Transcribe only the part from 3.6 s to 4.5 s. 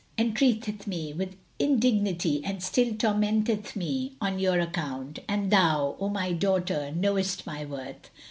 me on